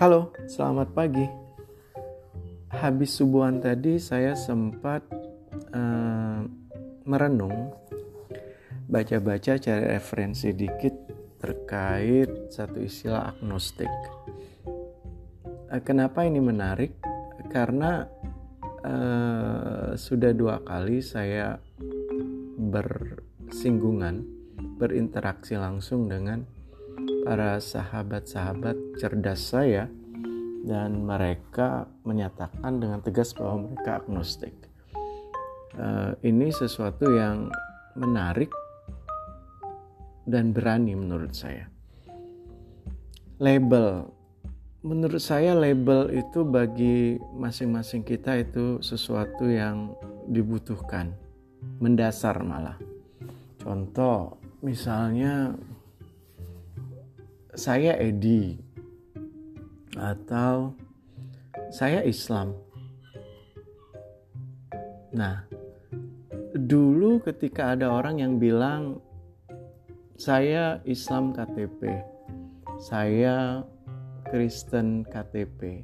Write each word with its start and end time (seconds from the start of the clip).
Halo, 0.00 0.32
selamat 0.48 0.96
pagi. 0.96 1.28
Habis 2.72 3.20
subuhan 3.20 3.60
tadi 3.60 4.00
saya 4.00 4.32
sempat 4.32 5.04
uh, 5.76 6.40
merenung, 7.04 7.76
baca-baca 8.88 9.60
cari 9.60 9.84
referensi 9.92 10.56
dikit 10.56 10.96
terkait 11.36 12.48
satu 12.48 12.80
istilah 12.80 13.36
agnostik. 13.36 13.92
Uh, 15.68 15.84
kenapa 15.84 16.24
ini 16.24 16.40
menarik? 16.40 16.96
Karena 17.52 18.00
uh, 18.80 19.92
sudah 20.00 20.32
dua 20.32 20.64
kali 20.64 21.04
saya 21.04 21.60
bersinggungan, 22.56 24.24
berinteraksi 24.80 25.60
langsung 25.60 26.08
dengan 26.08 26.59
para 27.24 27.60
sahabat-sahabat 27.60 28.76
cerdas 28.96 29.40
saya 29.52 29.88
dan 30.64 31.04
mereka 31.04 31.88
menyatakan 32.04 32.80
dengan 32.80 33.00
tegas 33.00 33.32
bahwa 33.32 33.68
mereka 33.70 34.04
agnostik. 34.04 34.52
Uh, 35.76 36.12
ini 36.26 36.50
sesuatu 36.50 37.08
yang 37.14 37.48
menarik 37.94 38.50
dan 40.28 40.52
berani 40.52 40.92
menurut 40.98 41.32
saya. 41.32 41.70
Label, 43.40 44.04
menurut 44.84 45.22
saya 45.22 45.56
label 45.56 46.12
itu 46.12 46.44
bagi 46.44 47.16
masing-masing 47.36 48.04
kita 48.04 48.36
itu 48.36 48.84
sesuatu 48.84 49.48
yang 49.48 49.96
dibutuhkan, 50.28 51.16
mendasar 51.80 52.44
malah. 52.44 52.76
Contoh, 53.60 54.36
misalnya 54.60 55.56
saya 57.54 57.98
Edi 57.98 58.58
atau 59.98 60.74
saya 61.70 62.02
Islam. 62.06 62.54
Nah, 65.10 65.42
dulu 66.54 67.18
ketika 67.22 67.74
ada 67.74 67.90
orang 67.90 68.22
yang 68.22 68.38
bilang 68.38 69.02
saya 70.14 70.78
Islam 70.86 71.34
KTP, 71.34 72.04
saya 72.78 73.66
Kristen 74.30 75.02
KTP, 75.08 75.82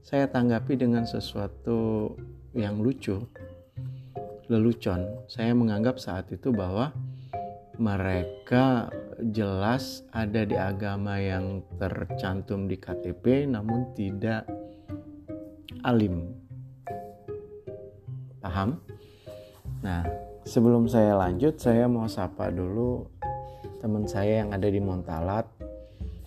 saya 0.00 0.24
tanggapi 0.28 0.80
dengan 0.80 1.04
sesuatu 1.04 2.14
yang 2.56 2.80
lucu, 2.80 3.20
lelucon. 4.48 5.04
Saya 5.28 5.52
menganggap 5.52 6.00
saat 6.00 6.32
itu 6.32 6.48
bahwa 6.54 6.94
mereka 7.76 8.90
jelas 9.34 10.06
ada 10.14 10.46
di 10.46 10.54
agama 10.54 11.18
yang 11.18 11.62
tercantum 11.78 12.70
di 12.70 12.78
KTP 12.78 13.50
namun 13.50 13.90
tidak 13.98 14.46
alim. 15.82 16.30
Paham? 18.38 18.78
Nah, 19.82 20.06
sebelum 20.46 20.86
saya 20.86 21.18
lanjut 21.18 21.58
saya 21.58 21.90
mau 21.90 22.06
sapa 22.06 22.52
dulu 22.52 23.10
teman 23.82 24.06
saya 24.06 24.44
yang 24.44 24.54
ada 24.54 24.68
di 24.70 24.80
Montalat 24.80 25.44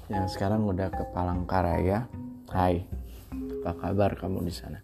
yang 0.07 0.27
sekarang 0.27 0.67
udah 0.67 0.91
ke 0.91 1.03
Palangkaraya. 1.11 2.07
Hai. 2.51 2.83
Apa 3.59 3.91
kabar 3.91 4.15
kamu 4.15 4.47
di 4.47 4.53
sana? 4.53 4.79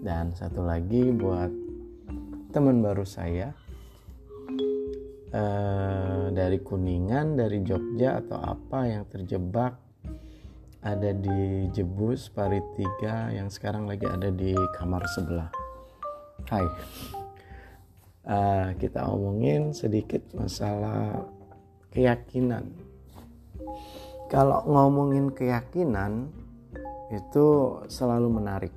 Dan 0.00 0.32
satu 0.32 0.64
lagi 0.64 1.12
buat 1.12 1.52
teman 2.48 2.80
baru 2.80 3.04
saya 3.04 3.52
Eh, 5.28 6.24
dari 6.32 6.56
Kuningan, 6.64 7.36
dari 7.36 7.60
Jogja 7.60 8.16
atau 8.16 8.40
apa 8.40 8.88
yang 8.88 9.04
terjebak 9.12 9.76
ada 10.80 11.12
di 11.12 11.68
Jebus 11.68 12.32
Parit 12.32 12.64
3 12.72 13.36
yang 13.36 13.52
sekarang 13.52 13.84
lagi 13.84 14.08
ada 14.08 14.32
di 14.32 14.56
kamar 14.80 15.04
sebelah. 15.12 15.52
Hai. 16.48 16.64
Uh, 18.28 18.76
kita 18.76 19.08
omongin 19.08 19.76
sedikit 19.76 20.20
masalah 20.32 21.28
keyakinan. 21.92 22.72
Kalau 24.32 24.64
ngomongin 24.64 25.32
keyakinan 25.32 26.28
itu 27.12 27.48
selalu 27.88 28.28
menarik. 28.32 28.76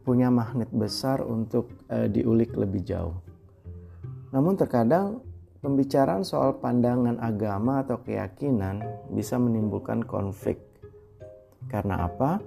Punya 0.00 0.32
magnet 0.32 0.68
besar 0.72 1.20
untuk 1.24 1.68
uh, 1.92 2.08
diulik 2.08 2.56
lebih 2.56 2.84
jauh 2.84 3.23
namun 4.34 4.58
terkadang 4.58 5.22
pembicaraan 5.62 6.26
soal 6.26 6.58
pandangan 6.58 7.22
agama 7.22 7.86
atau 7.86 8.02
keyakinan 8.02 8.82
bisa 9.14 9.38
menimbulkan 9.38 10.02
konflik. 10.02 10.58
Karena 11.70 12.10
apa? 12.10 12.42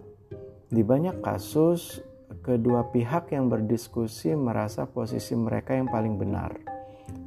Di 0.68 0.84
banyak 0.84 1.24
kasus 1.24 2.03
kedua 2.44 2.92
pihak 2.92 3.31
yang 3.31 3.48
berdiskusi 3.48 4.36
merasa 4.36 4.84
posisi 4.84 5.31
mereka 5.40 5.80
yang 5.80 5.88
paling 5.88 6.20
benar. 6.20 6.59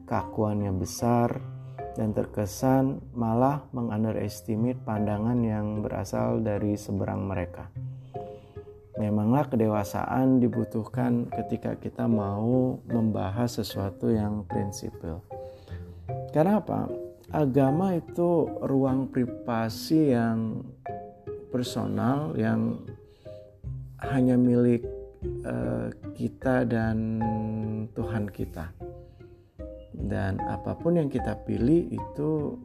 Keakuannya 0.05 0.77
besar 0.77 1.41
dan 1.97 2.13
terkesan 2.13 3.01
malah 3.17 3.65
mengunderestimate 3.73 4.85
pandangan 4.85 5.41
yang 5.41 5.81
berasal 5.81 6.45
dari 6.45 6.77
seberang 6.77 7.25
mereka 7.25 7.90
memanglah 9.01 9.49
kedewasaan 9.49 10.45
dibutuhkan 10.45 11.33
ketika 11.33 11.73
kita 11.81 12.05
mau 12.05 12.77
membahas 12.85 13.57
sesuatu 13.65 14.13
yang 14.13 14.45
prinsipil. 14.45 15.25
Karena 16.37 16.61
apa? 16.61 16.85
Agama 17.33 17.97
itu 17.97 18.45
ruang 18.61 19.09
privasi 19.09 20.13
yang 20.13 20.61
personal 21.49 22.37
yang 22.37 22.77
hanya 24.05 24.37
milik 24.37 24.85
uh, 25.49 25.89
kita 26.13 26.69
dan 26.69 27.23
Tuhan 27.97 28.29
kita. 28.29 28.69
Dan 29.97 30.41
apa 30.45 30.77
pun 30.77 31.01
yang 31.01 31.09
kita 31.09 31.41
pilih 31.49 31.89
itu 31.89 32.57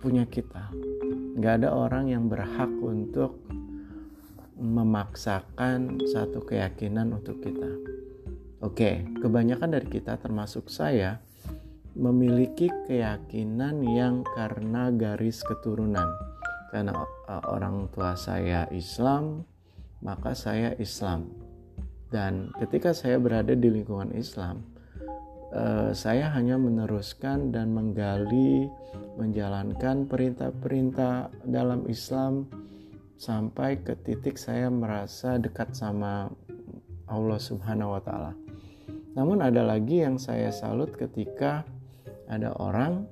punya 0.00 0.24
kita. 0.28 0.70
Gak 1.40 1.64
ada 1.64 1.74
orang 1.74 2.08
yang 2.12 2.28
berhak 2.28 2.70
untuk 2.80 3.45
memaksakan 4.56 6.00
satu 6.08 6.40
keyakinan 6.44 7.12
untuk 7.12 7.44
kita. 7.44 7.70
Oke, 8.64 9.04
kebanyakan 9.20 9.76
dari 9.76 9.88
kita 9.88 10.16
termasuk 10.16 10.72
saya 10.72 11.20
memiliki 11.96 12.72
keyakinan 12.88 13.84
yang 13.84 14.24
karena 14.36 14.88
garis 14.92 15.44
keturunan. 15.44 16.08
Karena 16.72 17.04
uh, 17.28 17.44
orang 17.52 17.88
tua 17.92 18.16
saya 18.16 18.68
Islam, 18.72 19.44
maka 20.00 20.32
saya 20.32 20.72
Islam. 20.76 21.32
Dan 22.08 22.52
ketika 22.60 22.96
saya 22.96 23.20
berada 23.20 23.52
di 23.52 23.68
lingkungan 23.68 24.12
Islam, 24.16 24.64
uh, 25.52 25.92
saya 25.92 26.32
hanya 26.32 26.56
meneruskan 26.56 27.52
dan 27.52 27.72
menggali, 27.76 28.68
menjalankan 29.20 30.08
perintah-perintah 30.08 31.32
dalam 31.44 31.84
Islam 31.88 32.48
sampai 33.16 33.80
ke 33.80 33.96
titik 33.96 34.36
saya 34.36 34.68
merasa 34.68 35.40
dekat 35.40 35.72
sama 35.72 36.28
Allah 37.08 37.40
Subhanahu 37.40 37.96
wa 37.96 38.02
taala. 38.04 38.32
Namun 39.16 39.40
ada 39.40 39.64
lagi 39.64 40.04
yang 40.04 40.20
saya 40.20 40.52
salut 40.52 40.92
ketika 40.92 41.64
ada 42.28 42.52
orang 42.60 43.08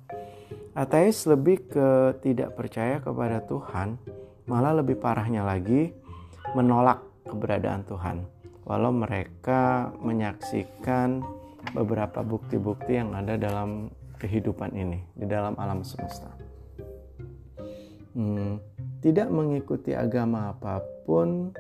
Ateis 0.74 1.30
lebih 1.30 1.70
ke 1.70 2.18
tidak 2.26 2.58
percaya 2.58 2.98
kepada 2.98 3.46
Tuhan, 3.46 4.02
malah 4.50 4.82
lebih 4.82 4.98
parahnya 4.98 5.46
lagi 5.46 5.94
menolak 6.58 7.06
keberadaan 7.30 7.86
Tuhan, 7.86 8.26
walau 8.66 8.90
mereka 8.90 9.94
menyaksikan 10.02 11.22
beberapa 11.78 12.26
bukti-bukti 12.26 12.98
yang 12.98 13.14
ada 13.14 13.38
dalam 13.38 13.94
kehidupan 14.18 14.74
ini, 14.74 14.98
di 15.14 15.30
dalam 15.30 15.54
alam 15.62 15.86
semesta. 15.86 16.34
Hmm, 18.18 18.58
tidak 19.06 19.30
mengikuti 19.30 19.94
agama 19.94 20.50
apa 20.50 20.82
pun, 21.06 21.54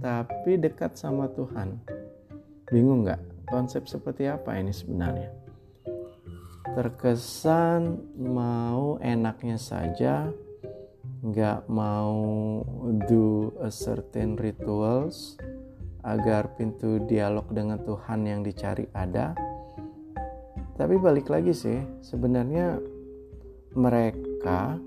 tapi 0.00 0.56
dekat 0.56 0.94
sama 0.96 1.28
Tuhan. 1.34 1.76
Bingung 2.70 3.04
nggak? 3.04 3.50
Konsep 3.50 3.84
seperti 3.84 4.30
apa 4.30 4.56
ini 4.56 4.72
sebenarnya? 4.72 5.28
Terkesan 6.72 8.00
mau 8.16 8.96
enaknya 9.02 9.60
saja, 9.60 10.32
nggak 11.20 11.68
mau 11.68 12.16
do 13.04 13.52
a 13.60 13.68
certain 13.68 14.40
rituals 14.40 15.36
agar 16.00 16.56
pintu 16.56 16.98
dialog 17.04 17.44
dengan 17.52 17.76
Tuhan 17.82 18.24
yang 18.24 18.40
dicari 18.40 18.88
ada. 18.96 19.36
Tapi 20.74 20.96
balik 20.96 21.28
lagi 21.28 21.52
sih, 21.52 21.78
sebenarnya 22.00 22.80
mereka 23.76 24.80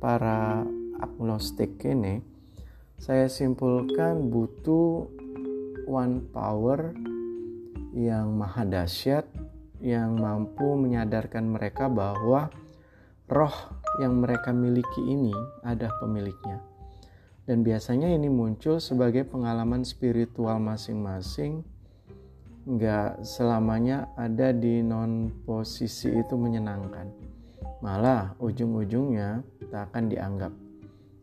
para 0.00 0.64
agnostik 1.00 1.80
ini 1.84 2.29
saya 3.00 3.32
simpulkan 3.32 4.28
butuh 4.28 5.08
one 5.88 6.20
power 6.36 6.92
yang 7.96 8.36
maha 8.36 8.68
dahsyat 8.68 9.24
yang 9.80 10.20
mampu 10.20 10.76
menyadarkan 10.76 11.48
mereka 11.48 11.88
bahwa 11.88 12.52
roh 13.24 13.56
yang 14.04 14.20
mereka 14.20 14.52
miliki 14.52 15.00
ini 15.00 15.32
ada 15.64 15.88
pemiliknya. 15.96 16.60
Dan 17.48 17.64
biasanya 17.64 18.12
ini 18.12 18.28
muncul 18.28 18.76
sebagai 18.84 19.24
pengalaman 19.24 19.80
spiritual 19.80 20.60
masing-masing. 20.60 21.64
Nggak 22.68 23.24
selamanya 23.24 24.12
ada 24.12 24.52
di 24.52 24.84
non 24.84 25.32
posisi 25.48 26.12
itu 26.12 26.36
menyenangkan. 26.36 27.08
Malah 27.80 28.36
ujung-ujungnya 28.36 29.40
tak 29.72 29.88
akan 29.88 30.04
dianggap. 30.12 30.52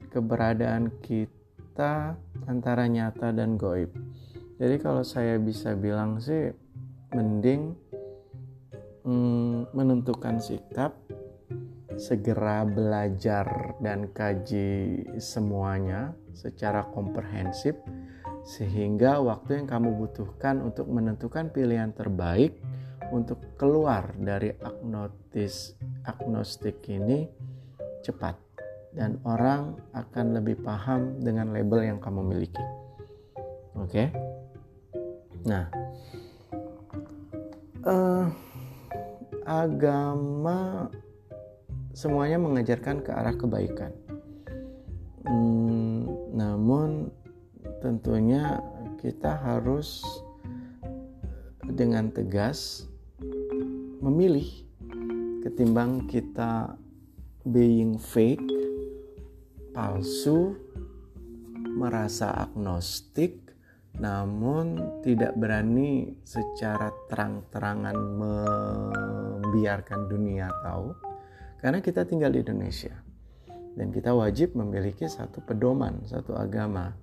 Keberadaan 0.09 0.89
kita 1.05 1.36
kita 1.77 2.17
antara 2.49 2.89
nyata 2.89 3.29
dan 3.29 3.53
goib. 3.53 3.93
Jadi 4.57 4.81
kalau 4.81 5.05
saya 5.05 5.37
bisa 5.37 5.77
bilang 5.77 6.17
sih 6.17 6.49
mending 7.13 7.77
mm, 9.05 9.77
menentukan 9.77 10.41
sikap, 10.41 10.97
segera 11.93 12.65
belajar 12.65 13.77
dan 13.77 14.09
kaji 14.09 15.05
semuanya 15.21 16.17
secara 16.33 16.81
komprehensif 16.89 17.77
sehingga 18.41 19.21
waktu 19.21 19.61
yang 19.61 19.69
kamu 19.69 20.01
butuhkan 20.01 20.65
untuk 20.65 20.89
menentukan 20.89 21.53
pilihan 21.53 21.93
terbaik 21.93 22.57
untuk 23.13 23.53
keluar 23.53 24.17
dari 24.17 24.49
agnotis 24.65 25.77
agnostik 26.09 26.81
ini 26.89 27.29
cepat 28.01 28.46
dan 28.97 29.21
orang 29.29 29.77
akan 29.93 30.41
lebih 30.41 30.57
paham 30.65 31.21
dengan 31.21 31.53
label 31.53 31.85
yang 31.85 32.01
kamu 32.01 32.25
miliki. 32.25 32.65
Oke, 33.77 33.93
okay? 33.93 34.07
nah, 35.45 35.69
uh, 37.85 38.25
agama 39.45 40.89
semuanya 41.93 42.41
mengajarkan 42.41 43.05
ke 43.05 43.13
arah 43.13 43.37
kebaikan. 43.37 43.93
Hmm, 45.29 46.09
namun, 46.33 47.13
tentunya 47.77 48.57
kita 48.97 49.37
harus 49.37 50.01
dengan 51.69 52.09
tegas 52.09 52.89
memilih 54.01 54.65
ketimbang 55.45 56.09
kita 56.09 56.73
being 57.45 58.01
fake 58.01 58.66
palsu, 59.77 60.57
merasa 61.77 62.49
agnostik, 62.49 63.53
namun 64.01 64.81
tidak 65.05 65.37
berani 65.37 66.17
secara 66.25 66.89
terang-terangan 67.05 67.93
membiarkan 67.93 70.09
dunia 70.09 70.49
tahu, 70.65 70.97
karena 71.61 71.77
kita 71.85 72.09
tinggal 72.09 72.33
di 72.33 72.41
Indonesia 72.41 72.97
dan 73.77 73.93
kita 73.93 74.17
wajib 74.17 74.57
memiliki 74.57 75.05
satu 75.05 75.45
pedoman, 75.45 76.01
satu 76.09 76.33
agama. 76.33 76.97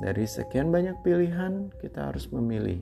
Dari 0.00 0.24
sekian 0.24 0.72
banyak 0.72 1.04
pilihan, 1.04 1.68
kita 1.76 2.08
harus 2.08 2.32
memilih, 2.32 2.80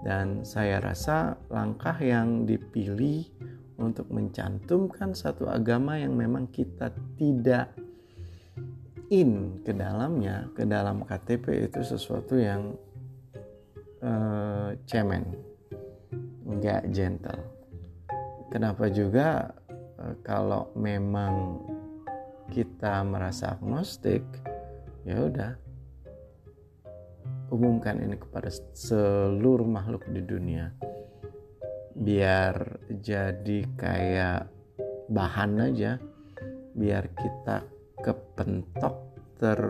dan 0.00 0.48
saya 0.48 0.80
rasa 0.80 1.36
langkah 1.52 2.00
yang 2.00 2.48
dipilih 2.48 3.28
untuk 3.76 4.08
mencantumkan 4.08 5.12
satu 5.12 5.44
agama 5.44 6.00
yang 6.00 6.16
memang 6.16 6.48
kita 6.48 6.88
tidak 7.20 7.76
in 9.10 9.62
ke 9.62 9.70
dalamnya, 9.70 10.50
ke 10.56 10.66
dalam 10.66 11.06
KTP 11.06 11.70
itu 11.70 11.80
sesuatu 11.82 12.34
yang 12.38 12.74
uh, 14.02 14.74
cemen, 14.86 15.24
nggak 16.46 16.90
gentle. 16.90 17.42
Kenapa 18.50 18.90
juga 18.90 19.50
uh, 19.98 20.14
kalau 20.26 20.70
memang 20.74 21.62
kita 22.50 23.02
merasa 23.06 23.58
agnostik, 23.58 24.22
ya 25.06 25.22
udah 25.22 25.52
umumkan 27.50 28.02
ini 28.02 28.18
kepada 28.18 28.50
seluruh 28.74 29.66
makhluk 29.66 30.02
di 30.10 30.22
dunia 30.22 30.74
biar 31.96 32.76
jadi 33.00 33.58
kayak 33.72 34.52
bahan 35.08 35.72
aja 35.72 35.96
biar 36.76 37.08
kita 37.16 37.64
kepentok 38.00 38.96
ter 39.36 39.60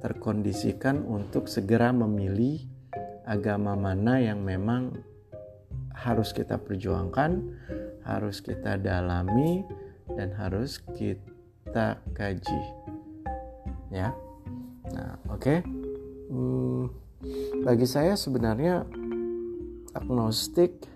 terkondisikan 0.00 1.04
untuk 1.04 1.48
segera 1.50 1.92
memilih 1.92 2.64
agama 3.26 3.74
mana 3.74 4.22
yang 4.22 4.40
memang 4.40 4.94
harus 5.96 6.30
kita 6.30 6.60
perjuangkan, 6.60 7.42
harus 8.06 8.38
kita 8.38 8.78
dalami 8.78 9.66
dan 10.14 10.30
harus 10.36 10.78
kita 10.94 11.98
kaji. 12.14 12.62
Ya. 13.90 14.14
Nah, 14.94 15.18
oke. 15.32 15.42
Okay. 15.42 15.58
Hmm, 16.26 16.90
bagi 17.66 17.86
saya 17.86 18.14
sebenarnya 18.14 18.86
agnostik 19.94 20.86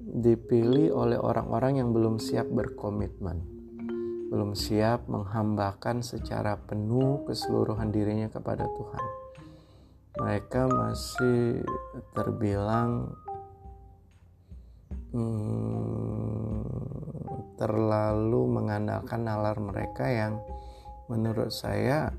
dipilih 0.00 0.92
oleh 0.92 1.20
orang-orang 1.20 1.80
yang 1.84 1.92
belum 1.92 2.16
siap 2.16 2.48
berkomitmen 2.48 3.57
belum 4.28 4.52
siap 4.52 5.08
menghambakan 5.08 6.04
secara 6.04 6.60
penuh 6.60 7.24
keseluruhan 7.24 7.88
dirinya 7.88 8.28
kepada 8.28 8.68
Tuhan. 8.68 9.04
Mereka 10.20 10.68
masih 10.68 11.64
terbilang 12.12 13.16
hmm, 15.16 16.60
terlalu 17.56 18.42
mengandalkan 18.46 19.24
nalar 19.24 19.56
mereka 19.56 20.04
yang 20.12 20.44
menurut 21.08 21.48
saya 21.48 22.12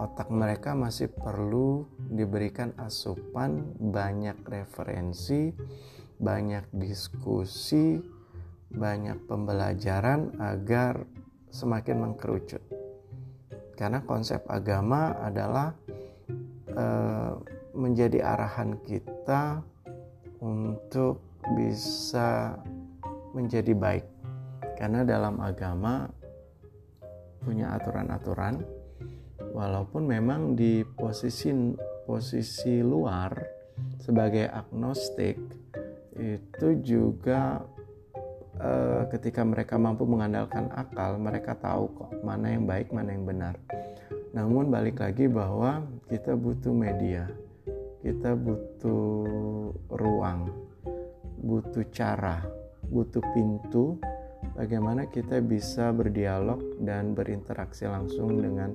otak 0.00 0.32
mereka 0.32 0.72
masih 0.72 1.12
perlu 1.12 1.84
diberikan 2.08 2.72
asupan 2.80 3.76
banyak 3.76 4.36
referensi, 4.48 5.52
banyak 6.16 6.72
diskusi, 6.72 8.00
banyak 8.70 9.18
pembelajaran 9.26 10.38
agar 10.38 11.02
semakin 11.50 11.96
mengkerucut. 12.06 12.62
Karena 13.74 14.04
konsep 14.06 14.44
agama 14.46 15.16
adalah 15.18 15.74
e, 16.70 16.86
menjadi 17.74 18.22
arahan 18.22 18.78
kita 18.84 19.64
untuk 20.38 21.20
bisa 21.56 22.54
menjadi 23.34 23.74
baik. 23.74 24.06
Karena 24.78 25.02
dalam 25.04 25.40
agama 25.42 26.08
punya 27.40 27.72
aturan-aturan 27.76 28.60
walaupun 29.56 30.04
memang 30.04 30.54
di 30.54 30.84
posisi 30.84 31.50
posisi 32.04 32.84
luar 32.84 33.32
sebagai 33.96 34.44
agnostik 34.48 35.36
itu 36.20 36.68
juga 36.84 37.64
uh, 38.60 39.02
ketika 39.08 39.42
mereka 39.42 39.80
mampu 39.80 40.04
mengandalkan 40.04 40.68
akal, 40.76 41.16
mereka 41.16 41.56
tahu 41.56 41.88
kok 41.96 42.10
mana 42.22 42.52
yang 42.52 42.68
baik, 42.68 42.92
mana 42.92 43.16
yang 43.16 43.24
benar. 43.24 43.56
Namun 44.36 44.70
balik 44.70 45.02
lagi 45.02 45.26
bahwa 45.26 45.82
kita 46.06 46.38
butuh 46.38 46.70
media, 46.70 47.26
kita 48.04 48.38
butuh 48.38 49.74
ruang, 49.90 50.52
butuh 51.42 51.82
cara, 51.90 52.44
butuh 52.86 53.24
pintu 53.34 53.98
bagaimana 54.54 55.08
kita 55.08 55.40
bisa 55.40 55.90
berdialog 55.90 56.60
dan 56.82 57.12
berinteraksi 57.14 57.86
langsung 57.86 58.38
dengan 58.38 58.74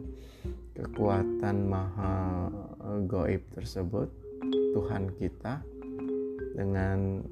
kekuatan 0.76 1.58
maha 1.68 2.52
goib 3.08 3.44
tersebut 3.56 4.12
Tuhan 4.76 5.16
kita 5.16 5.64
dengan 6.56 7.24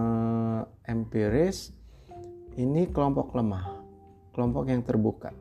empiris 0.88 1.76
ini 2.56 2.88
kelompok 2.88 3.36
lemah, 3.36 3.84
kelompok 4.32 4.72
yang 4.72 4.80
terbuka. 4.80 5.36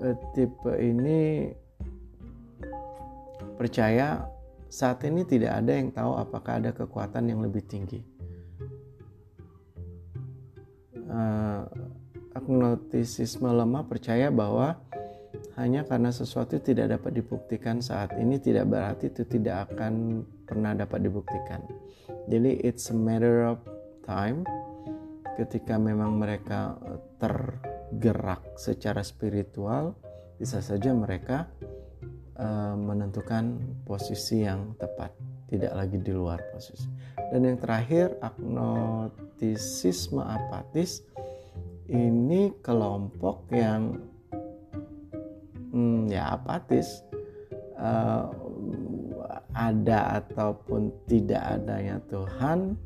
Uh, 0.00 0.16
tipe 0.32 0.72
ini 0.80 1.52
percaya 3.60 4.32
saat 4.72 5.04
ini 5.04 5.28
tidak 5.28 5.60
ada 5.60 5.76
yang 5.76 5.92
tahu 5.92 6.16
apakah 6.16 6.56
ada 6.56 6.72
kekuatan 6.72 7.28
yang 7.28 7.44
lebih 7.44 7.60
tinggi 7.68 8.15
uh, 11.08 11.64
agnotisisme 12.36 13.48
lemah 13.48 13.88
percaya 13.88 14.28
bahwa 14.28 14.76
hanya 15.56 15.88
karena 15.88 16.12
sesuatu 16.12 16.60
tidak 16.60 17.00
dapat 17.00 17.16
dibuktikan 17.16 17.80
saat 17.80 18.12
ini 18.20 18.36
tidak 18.36 18.68
berarti 18.68 19.08
itu 19.08 19.24
tidak 19.24 19.72
akan 19.72 20.24
pernah 20.44 20.76
dapat 20.76 21.04
dibuktikan. 21.08 21.64
Jadi 22.28 22.60
it's 22.60 22.92
a 22.92 22.96
matter 22.96 23.48
of 23.48 23.58
time 24.04 24.44
ketika 25.36 25.76
memang 25.76 26.16
mereka 26.16 26.76
tergerak 27.20 28.56
secara 28.56 29.00
spiritual 29.00 29.96
bisa 30.36 30.60
saja 30.60 30.92
mereka 30.92 31.48
uh, 32.36 32.76
menentukan 32.76 33.56
posisi 33.88 34.44
yang 34.44 34.76
tepat, 34.76 35.12
tidak 35.48 35.72
lagi 35.72 35.96
di 36.00 36.12
luar 36.12 36.40
posisi. 36.52 36.88
Dan 37.34 37.42
yang 37.42 37.58
terakhir 37.58 38.14
agnotisisme 38.22 40.22
apatis 40.22 41.02
ini 41.90 42.54
kelompok 42.62 43.50
yang 43.50 43.98
hmm, 45.70 46.10
ya 46.10 46.34
apatis 46.34 47.06
uh, 47.78 48.26
ada 49.56 50.20
ataupun 50.20 50.92
tidak 51.08 51.40
adanya 51.40 51.96
Tuhan 52.10 52.76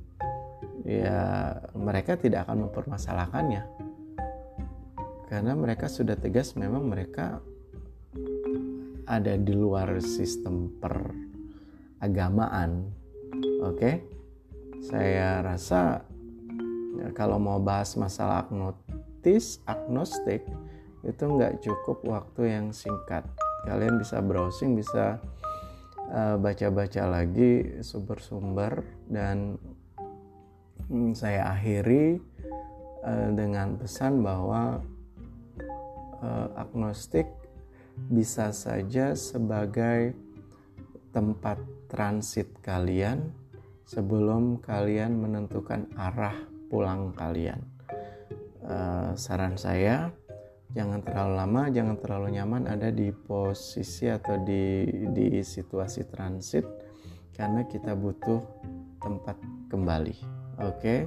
ya 0.87 1.57
mereka 1.77 2.17
tidak 2.17 2.49
akan 2.49 2.69
mempermasalahkannya 2.69 3.63
karena 5.29 5.53
mereka 5.55 5.87
sudah 5.87 6.19
tegas 6.19 6.57
memang 6.57 6.89
mereka 6.89 7.39
ada 9.07 9.39
di 9.39 9.55
luar 9.55 10.01
sistem 10.03 10.71
peragamaan 12.01 12.91
oke 13.63 13.77
okay? 13.77 13.95
Saya 14.81 15.45
rasa 15.45 16.01
ya, 16.97 17.09
kalau 17.13 17.37
mau 17.37 17.61
bahas 17.61 17.93
masalah 18.01 18.49
agnotis 18.49 19.61
agnostik 19.69 20.45
itu 21.05 21.25
nggak 21.25 21.65
cukup 21.65 22.05
waktu 22.05 22.53
yang 22.57 22.67
singkat. 22.73 23.25
Kalian 23.65 24.01
bisa 24.01 24.25
browsing 24.25 24.77
bisa 24.77 25.21
eh, 26.09 26.37
baca-baca 26.41 27.03
lagi 27.09 27.81
sumber-sumber 27.85 28.85
dan 29.09 29.61
hmm, 30.91 31.13
saya 31.15 31.55
akhiri 31.55 32.21
uh, 33.05 33.31
dengan 33.33 33.79
pesan 33.79 34.21
bahwa 34.21 34.83
uh, 36.21 36.49
agnostik 36.59 37.27
bisa 38.11 38.51
saja 38.51 39.13
sebagai 39.13 40.17
tempat 41.13 41.59
transit 41.91 42.49
kalian 42.63 43.35
sebelum 43.91 44.63
kalian 44.63 45.19
menentukan 45.19 45.91
arah 45.99 46.39
pulang 46.71 47.11
kalian. 47.19 47.59
Uh, 48.63 49.11
saran 49.19 49.59
saya 49.59 50.15
jangan 50.71 51.03
terlalu 51.03 51.35
lama, 51.35 51.63
jangan 51.75 51.97
terlalu 51.99 52.39
nyaman 52.39 52.71
ada 52.71 52.95
di 52.95 53.11
posisi 53.11 54.07
atau 54.07 54.39
di 54.47 54.87
di 55.11 55.43
situasi 55.43 56.07
transit 56.07 56.63
karena 57.35 57.67
kita 57.67 57.99
butuh 57.99 58.39
tempat 59.03 59.35
kembali. 59.67 60.17
Oke. 60.63 60.79
Okay? 60.79 61.01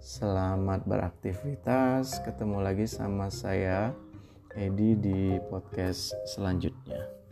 Selamat 0.00 0.84
beraktivitas. 0.84 2.20
Ketemu 2.24 2.60
lagi 2.60 2.84
sama 2.84 3.32
saya 3.32 3.92
Edi 4.52 4.96
di 4.96 5.40
podcast 5.48 6.12
selanjutnya. 6.28 7.23